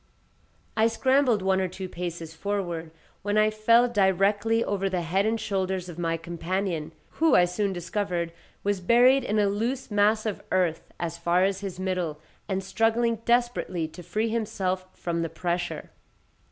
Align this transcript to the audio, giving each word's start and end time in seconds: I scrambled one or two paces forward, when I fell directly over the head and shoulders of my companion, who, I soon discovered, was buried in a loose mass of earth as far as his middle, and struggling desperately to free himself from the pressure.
I 0.75 0.87
scrambled 0.87 1.43
one 1.43 1.61
or 1.61 1.67
two 1.67 1.87
paces 1.87 2.33
forward, 2.33 2.89
when 3.21 3.37
I 3.37 3.51
fell 3.51 3.87
directly 3.87 4.63
over 4.63 4.89
the 4.89 5.03
head 5.03 5.27
and 5.27 5.39
shoulders 5.39 5.89
of 5.89 5.99
my 5.99 6.17
companion, 6.17 6.91
who, 7.19 7.35
I 7.35 7.45
soon 7.45 7.71
discovered, 7.71 8.33
was 8.63 8.81
buried 8.81 9.23
in 9.23 9.37
a 9.37 9.45
loose 9.45 9.91
mass 9.91 10.25
of 10.25 10.41
earth 10.51 10.91
as 10.99 11.19
far 11.19 11.43
as 11.43 11.59
his 11.59 11.79
middle, 11.79 12.19
and 12.49 12.63
struggling 12.63 13.17
desperately 13.25 13.87
to 13.89 14.01
free 14.01 14.29
himself 14.29 14.87
from 14.97 15.21
the 15.21 15.29
pressure. 15.29 15.91